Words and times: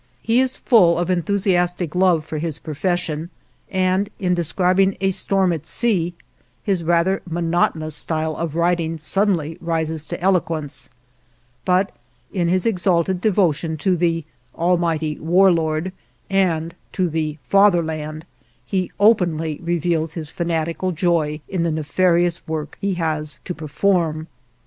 He 0.23 0.39
is 0.39 0.57
full 0.57 0.97
of 0.97 1.11
enthusiastic 1.11 1.93
love 1.93 2.25
for 2.25 2.39
his 2.39 2.57
profession, 2.57 3.29
and 3.69 4.09
in 4.17 4.33
describing 4.33 4.97
a 4.99 5.11
storm 5.11 5.53
at 5.53 5.67
sea 5.67 6.15
his 6.63 6.83
rather 6.83 7.21
monotonous 7.29 7.93
style 7.93 8.35
of 8.35 8.55
writing 8.55 8.97
suddenly 8.97 9.59
rises 9.61 10.03
to 10.07 10.19
eloquence. 10.19 10.89
But 11.65 11.91
in 12.33 12.47
his 12.47 12.65
exalted 12.65 13.21
devotion 13.21 13.77
to 13.77 13.95
the 13.95 14.25
Almighty 14.55 15.19
War 15.19 15.51
Lord, 15.51 15.91
and 16.31 16.73
to 16.93 17.07
the 17.07 17.37
Fatherland, 17.43 18.25
he 18.65 18.91
openly 18.99 19.59
reveals 19.61 20.13
his 20.13 20.31
fanatical 20.31 20.91
joy 20.91 21.41
in 21.47 21.61
the 21.61 21.71
nefarious 21.71 22.47
work 22.47 22.75
he 22.81 22.95
has 22.95 23.39
to 23.45 23.53
perform. 23.53 24.25